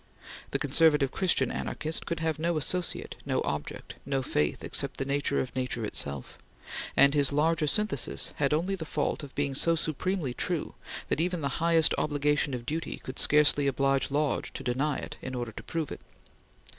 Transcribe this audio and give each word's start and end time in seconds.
The 0.49 0.57
conservative 0.57 1.11
Christian 1.11 1.51
anarchist 1.51 2.07
could 2.07 2.21
have 2.21 2.39
no 2.39 2.57
associate, 2.57 3.17
no 3.23 3.39
object, 3.43 3.93
no 4.03 4.23
faith 4.23 4.63
except 4.63 4.97
the 4.97 5.05
nature 5.05 5.39
of 5.39 5.55
nature 5.55 5.85
itself; 5.85 6.39
and 6.97 7.13
his 7.13 7.31
"larger 7.31 7.67
synthesis" 7.67 8.33
had 8.37 8.51
only 8.51 8.73
the 8.73 8.83
fault 8.83 9.21
of 9.21 9.35
being 9.35 9.53
so 9.53 9.75
supremely 9.75 10.33
true 10.33 10.73
that 11.09 11.21
even 11.21 11.41
the 11.41 11.61
highest 11.61 11.93
obligation 11.99 12.55
of 12.55 12.65
duty 12.65 12.97
could 13.03 13.19
scarcely 13.19 13.67
oblige 13.67 14.09
Bay 14.09 14.15
Lodge 14.15 14.51
to 14.53 14.63
deny 14.63 14.97
it 14.97 15.17
in 15.21 15.35
order 15.35 15.51
to 15.51 15.61
prove 15.61 15.91
it. 15.91 16.01